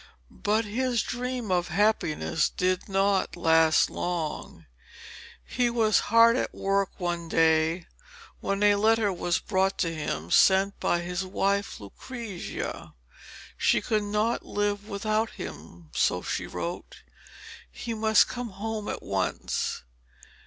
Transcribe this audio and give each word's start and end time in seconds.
But 0.43 0.65
his 0.65 1.03
dream 1.03 1.51
of 1.51 1.67
happiness 1.67 2.49
did 2.49 2.89
not 2.89 3.35
last 3.35 3.87
long. 3.91 4.65
He 5.45 5.69
was 5.69 5.99
hard 6.09 6.35
at 6.35 6.55
work 6.55 6.89
one 6.99 7.29
day 7.29 7.85
when 8.39 8.63
a 8.63 8.77
letter 8.77 9.13
was 9.13 9.37
brought 9.37 9.77
to 9.77 9.93
him, 9.93 10.31
sent 10.31 10.79
by 10.79 11.01
his 11.01 11.23
wife 11.23 11.79
Lucrezia. 11.79 12.95
She 13.59 13.79
could 13.79 14.01
not 14.01 14.43
live 14.43 14.89
without 14.89 15.29
him, 15.33 15.91
so 15.93 16.23
she 16.23 16.47
wrote. 16.47 17.03
He 17.69 17.93
must 17.93 18.27
come 18.27 18.49
home 18.49 18.89
at 18.89 19.03
once. 19.03 19.83